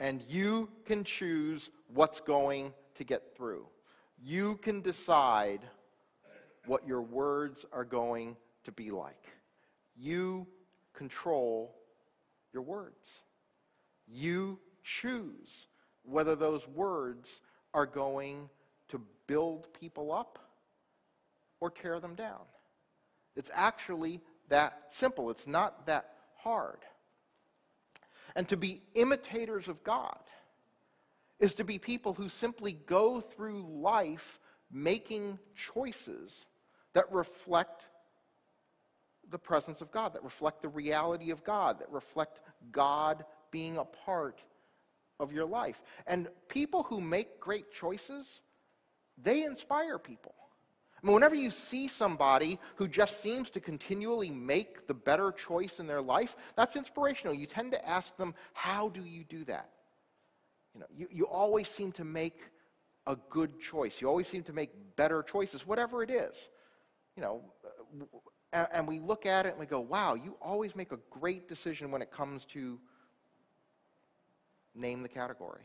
and 0.00 0.22
you 0.28 0.68
can 0.84 1.04
choose 1.04 1.70
what's 1.92 2.20
going 2.20 2.72
to 2.96 3.04
get 3.04 3.36
through. 3.36 3.66
You 4.22 4.56
can 4.56 4.80
decide 4.80 5.60
what 6.66 6.86
your 6.86 7.02
words 7.02 7.64
are 7.72 7.84
going 7.84 8.36
to 8.64 8.72
be 8.72 8.90
like. 8.90 9.24
You 9.96 10.46
control 10.92 11.74
your 12.52 12.62
words. 12.62 13.06
You 14.06 14.58
choose 14.82 15.66
whether 16.04 16.36
those 16.36 16.66
words 16.68 17.40
are 17.72 17.86
going 17.86 18.48
to 18.88 19.00
build 19.26 19.72
people 19.72 20.12
up 20.12 20.38
or 21.60 21.70
tear 21.70 22.00
them 22.00 22.14
down. 22.14 22.40
It's 23.36 23.50
actually 23.52 24.20
that 24.48 24.88
simple. 24.92 25.30
It's 25.30 25.46
not 25.46 25.86
that 25.86 26.14
hard. 26.36 26.78
And 28.36 28.46
to 28.48 28.56
be 28.56 28.82
imitators 28.94 29.68
of 29.68 29.82
God 29.84 30.18
is 31.40 31.54
to 31.54 31.64
be 31.64 31.78
people 31.78 32.14
who 32.14 32.28
simply 32.28 32.72
go 32.72 33.20
through 33.20 33.66
life 33.68 34.38
making 34.70 35.38
choices 35.72 36.46
that 36.94 37.10
reflect 37.12 37.82
the 39.30 39.38
presence 39.38 39.80
of 39.80 39.90
God, 39.90 40.14
that 40.14 40.22
reflect 40.22 40.62
the 40.62 40.68
reality 40.68 41.30
of 41.30 41.44
God, 41.44 41.78
that 41.80 41.90
reflect 41.90 42.40
God 42.72 43.24
being 43.50 43.78
a 43.78 43.84
part 43.84 44.40
of 45.20 45.32
your 45.32 45.46
life. 45.46 45.80
And 46.06 46.28
people 46.48 46.82
who 46.82 47.00
make 47.00 47.40
great 47.40 47.72
choices, 47.72 48.42
they 49.16 49.44
inspire 49.44 49.98
people. 49.98 50.34
I 51.04 51.06
mean, 51.06 51.14
whenever 51.14 51.34
you 51.34 51.50
see 51.50 51.86
somebody 51.86 52.58
who 52.76 52.88
just 52.88 53.20
seems 53.20 53.50
to 53.50 53.60
continually 53.60 54.30
make 54.30 54.86
the 54.86 54.94
better 54.94 55.32
choice 55.32 55.78
in 55.78 55.86
their 55.86 56.00
life, 56.00 56.34
that's 56.56 56.76
inspirational. 56.76 57.34
You 57.34 57.44
tend 57.44 57.72
to 57.72 57.86
ask 57.88 58.16
them, 58.16 58.34
How 58.54 58.88
do 58.88 59.04
you 59.04 59.22
do 59.24 59.44
that? 59.44 59.68
You, 60.72 60.80
know, 60.80 60.86
you, 60.96 61.08
you 61.12 61.26
always 61.26 61.68
seem 61.68 61.92
to 61.92 62.04
make 62.04 62.40
a 63.06 63.16
good 63.28 63.60
choice. 63.60 64.00
You 64.00 64.08
always 64.08 64.28
seem 64.28 64.44
to 64.44 64.54
make 64.54 64.70
better 64.96 65.22
choices, 65.22 65.66
whatever 65.66 66.02
it 66.02 66.10
is. 66.10 66.34
You 67.16 67.22
know, 67.22 67.42
uh, 67.62 68.06
and, 68.54 68.68
and 68.72 68.88
we 68.88 68.98
look 68.98 69.26
at 69.26 69.44
it 69.44 69.50
and 69.50 69.58
we 69.58 69.66
go, 69.66 69.80
wow, 69.80 70.14
you 70.14 70.38
always 70.40 70.74
make 70.74 70.90
a 70.90 70.98
great 71.10 71.50
decision 71.50 71.90
when 71.90 72.00
it 72.00 72.10
comes 72.10 72.46
to 72.46 72.80
name 74.74 75.02
the 75.02 75.08
category. 75.10 75.64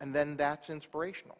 And 0.00 0.14
then 0.14 0.38
that's 0.38 0.70
inspirational. 0.70 1.36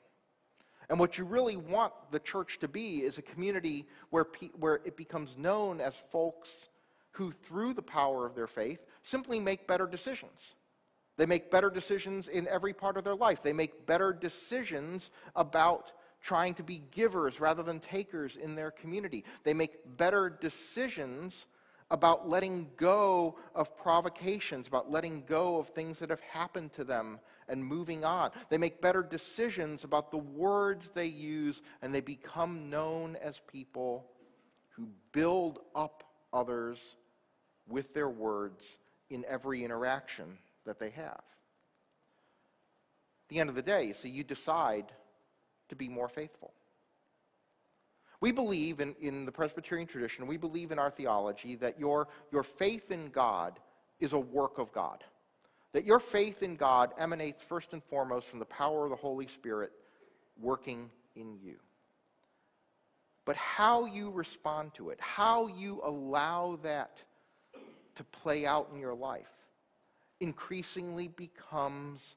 And 0.88 0.98
what 0.98 1.18
you 1.18 1.24
really 1.24 1.56
want 1.56 1.92
the 2.10 2.20
church 2.20 2.58
to 2.60 2.68
be 2.68 3.02
is 3.02 3.18
a 3.18 3.22
community 3.22 3.86
where, 4.10 4.24
pe- 4.24 4.50
where 4.58 4.80
it 4.84 4.96
becomes 4.96 5.36
known 5.36 5.80
as 5.80 5.94
folks 6.12 6.68
who, 7.12 7.30
through 7.30 7.74
the 7.74 7.82
power 7.82 8.26
of 8.26 8.34
their 8.34 8.46
faith, 8.46 8.80
simply 9.02 9.40
make 9.40 9.66
better 9.66 9.86
decisions. 9.86 10.54
They 11.16 11.26
make 11.26 11.50
better 11.50 11.70
decisions 11.70 12.28
in 12.28 12.48
every 12.48 12.72
part 12.72 12.96
of 12.96 13.04
their 13.04 13.14
life. 13.14 13.42
They 13.42 13.52
make 13.52 13.86
better 13.86 14.12
decisions 14.12 15.10
about 15.36 15.92
trying 16.20 16.54
to 16.54 16.62
be 16.62 16.82
givers 16.90 17.38
rather 17.38 17.62
than 17.62 17.78
takers 17.78 18.36
in 18.36 18.54
their 18.54 18.70
community. 18.70 19.24
They 19.44 19.54
make 19.54 19.96
better 19.96 20.28
decisions 20.28 21.46
about 21.90 22.28
letting 22.28 22.70
go 22.76 23.36
of 23.54 23.76
provocations, 23.76 24.66
about 24.66 24.90
letting 24.90 25.22
go 25.26 25.58
of 25.58 25.68
things 25.68 25.98
that 25.98 26.10
have 26.10 26.20
happened 26.20 26.72
to 26.74 26.84
them 26.84 27.20
and 27.48 27.64
moving 27.64 28.04
on. 28.04 28.30
They 28.48 28.58
make 28.58 28.80
better 28.80 29.02
decisions 29.02 29.84
about 29.84 30.10
the 30.10 30.18
words 30.18 30.90
they 30.94 31.06
use, 31.06 31.62
and 31.82 31.94
they 31.94 32.00
become 32.00 32.70
known 32.70 33.16
as 33.22 33.40
people 33.46 34.06
who 34.70 34.88
build 35.12 35.60
up 35.74 36.04
others 36.32 36.96
with 37.68 37.92
their 37.94 38.08
words 38.08 38.78
in 39.10 39.24
every 39.28 39.62
interaction 39.64 40.38
that 40.64 40.78
they 40.78 40.90
have. 40.90 41.22
At 43.24 43.28
the 43.28 43.40
end 43.40 43.50
of 43.50 43.56
the 43.56 43.62
day, 43.62 43.84
you 43.84 43.94
see, 43.94 44.08
you 44.08 44.24
decide 44.24 44.86
to 45.68 45.76
be 45.76 45.88
more 45.88 46.08
faithful. 46.08 46.52
We 48.20 48.32
believe 48.32 48.80
in, 48.80 48.94
in 49.00 49.26
the 49.26 49.32
Presbyterian 49.32 49.86
tradition, 49.86 50.26
we 50.26 50.36
believe 50.36 50.70
in 50.70 50.78
our 50.78 50.90
theology 50.90 51.56
that 51.56 51.78
your, 51.78 52.08
your 52.32 52.42
faith 52.42 52.90
in 52.90 53.10
God 53.10 53.58
is 54.00 54.12
a 54.12 54.18
work 54.18 54.58
of 54.58 54.72
God. 54.72 55.04
That 55.72 55.84
your 55.84 55.98
faith 55.98 56.42
in 56.42 56.56
God 56.56 56.92
emanates 56.98 57.42
first 57.42 57.72
and 57.72 57.82
foremost 57.82 58.28
from 58.28 58.38
the 58.38 58.44
power 58.44 58.84
of 58.84 58.90
the 58.90 58.96
Holy 58.96 59.26
Spirit 59.26 59.72
working 60.40 60.90
in 61.16 61.36
you. 61.42 61.56
But 63.24 63.36
how 63.36 63.86
you 63.86 64.10
respond 64.10 64.74
to 64.74 64.90
it, 64.90 65.00
how 65.00 65.46
you 65.48 65.80
allow 65.82 66.58
that 66.62 67.02
to 67.96 68.04
play 68.04 68.44
out 68.44 68.68
in 68.72 68.78
your 68.78 68.94
life, 68.94 69.30
increasingly 70.20 71.08
becomes 71.08 72.16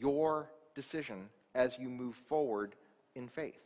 your 0.00 0.50
decision 0.74 1.28
as 1.54 1.78
you 1.78 1.88
move 1.88 2.14
forward 2.14 2.74
in 3.14 3.28
faith. 3.28 3.63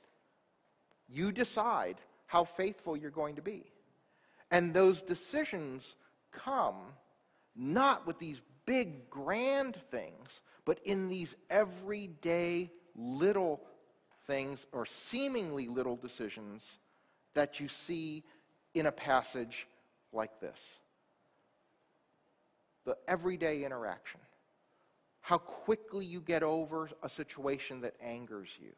You 1.09 1.33
decide 1.33 1.97
how 2.27 2.45
faithful 2.45 2.97
you're 2.97 3.11
going 3.11 3.37
to 3.37 3.43
be. 3.43 3.65
And 4.51 4.73
those 4.73 5.03
decisions 5.03 5.97
come 6.33 6.77
not 7.57 8.07
with 8.07 8.19
these 8.19 8.41
big, 8.67 9.09
grand 9.11 9.77
things, 9.91 10.43
but 10.65 10.79
in 10.85 11.09
these 11.09 11.35
everyday 11.51 12.71
little 12.95 13.61
things 14.27 14.67
or 14.73 14.85
seemingly 14.85 15.69
little 15.69 15.97
decisions 15.97 16.79
that 17.35 17.59
you 17.59 17.69
see 17.69 18.23
in 18.75 18.87
a 18.87 18.93
passage 18.93 19.67
like 20.13 20.41
this. 20.41 20.61
The 22.85 22.97
everyday 23.07 23.65
interaction. 23.65 24.21
How 25.21 25.39
quickly 25.39 26.07
you 26.07 26.21
get 26.21 26.43
over 26.43 26.91
a 27.03 27.09
situation 27.09 27.81
that 27.83 27.95
angers 28.03 28.49
you 28.61 28.73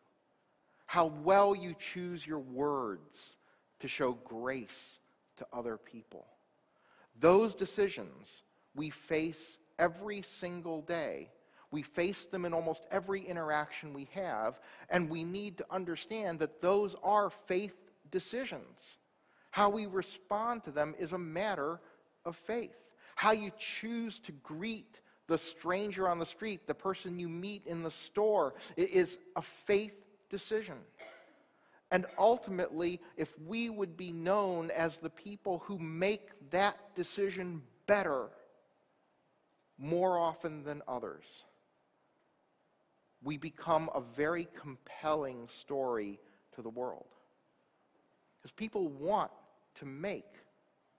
how 0.91 1.07
well 1.23 1.55
you 1.55 1.73
choose 1.79 2.27
your 2.27 2.41
words 2.41 3.37
to 3.79 3.87
show 3.87 4.11
grace 4.25 4.99
to 5.37 5.47
other 5.53 5.77
people. 5.77 6.27
Those 7.21 7.55
decisions 7.55 8.43
we 8.75 8.91
face 8.91 9.59
every 9.79 10.23
single 10.23 10.83
day. 10.83 11.31
We 11.71 11.83
face 11.83 12.25
them 12.25 12.45
in 12.45 12.53
almost 12.53 12.87
every 12.91 13.21
interaction 13.23 13.95
we 13.95 14.09
have, 14.15 14.59
and 14.89 15.09
we 15.09 15.23
need 15.23 15.59
to 15.59 15.67
understand 15.71 16.41
that 16.41 16.61
those 16.61 16.97
are 17.05 17.31
faith 17.31 17.77
decisions. 18.11 18.97
How 19.53 19.71
we 19.71 19.87
respond 19.87 20.65
to 20.65 20.73
them 20.73 20.97
is 20.99 21.13
a 21.13 21.19
matter 21.19 21.79
of 22.25 22.35
faith. 22.35 22.75
How 23.15 23.31
you 23.31 23.53
choose 23.61 24.19
to 24.25 24.33
greet 24.43 24.99
the 25.29 25.39
stranger 25.39 26.09
on 26.09 26.19
the 26.19 26.27
street, 26.27 26.67
the 26.67 26.75
person 26.75 27.21
you 27.21 27.29
meet 27.29 27.65
in 27.67 27.85
the 27.85 27.93
store, 27.93 28.55
is 28.77 29.19
a 29.37 29.43
faith 29.43 29.93
decision. 30.31 30.79
And 31.91 32.07
ultimately, 32.19 33.01
if 33.17 33.37
we 33.47 33.69
would 33.69 33.97
be 33.97 34.13
known 34.13 34.71
as 34.71 34.97
the 34.97 35.11
people 35.11 35.59
who 35.67 35.79
make 35.79 36.31
that 36.51 36.79
decision 36.95 37.63
better 37.87 38.29
more 39.77 40.19
often 40.19 40.63
than 40.63 40.83
others, 40.87 41.25
we 43.23 43.37
become 43.37 43.91
a 43.95 44.01
very 44.01 44.49
compelling 44.59 45.49
story 45.49 46.21
to 46.55 46.63
the 46.63 46.71
world. 46.71 47.07
Because 48.39 48.53
people 48.53 48.89
want 48.89 49.31
to 49.81 49.85
make 49.85 50.27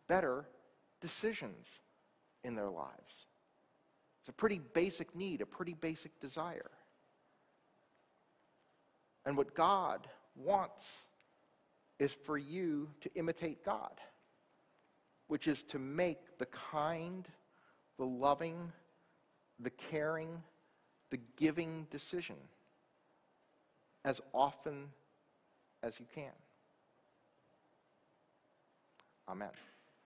better 0.08 0.46
decisions 1.00 1.67
in 2.44 2.56
their 2.56 2.70
lives. 2.70 3.26
It's 4.22 4.30
a 4.30 4.34
pretty 4.34 4.60
basic 4.74 5.15
need, 5.15 5.41
a 5.41 5.46
pretty 5.46 5.74
basic 5.74 6.20
desire. 6.20 6.70
And 9.26 9.38
what 9.38 9.54
God 9.56 10.08
wants 10.36 10.84
is 12.00 12.12
for 12.12 12.38
you 12.38 12.90
to 13.02 13.10
imitate 13.16 13.64
God, 13.64 14.00
which 15.28 15.48
is 15.48 15.64
to 15.64 15.80
make 15.80 16.38
the 16.40 16.48
kind, 16.48 17.28
the 17.98 18.06
loving, 18.06 18.72
the 19.60 19.70
caring, 19.70 20.42
the 21.12 21.20
giving 21.38 21.86
decision 21.92 22.38
as 24.04 24.20
often 24.34 24.90
as 25.84 26.00
you 26.00 26.06
can. 26.14 26.32
Amen. 29.30 29.50